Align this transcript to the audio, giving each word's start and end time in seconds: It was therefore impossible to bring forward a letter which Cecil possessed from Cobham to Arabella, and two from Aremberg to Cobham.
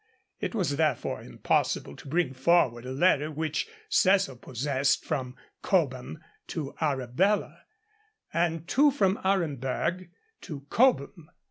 It 0.39 0.55
was 0.55 0.77
therefore 0.77 1.21
impossible 1.21 1.95
to 1.97 2.07
bring 2.07 2.33
forward 2.33 2.87
a 2.87 2.91
letter 2.91 3.29
which 3.29 3.67
Cecil 3.87 4.37
possessed 4.37 5.05
from 5.05 5.35
Cobham 5.61 6.17
to 6.47 6.73
Arabella, 6.81 7.61
and 8.33 8.67
two 8.67 8.89
from 8.89 9.19
Aremberg 9.23 10.09
to 10.41 10.61
Cobham. 10.71 11.29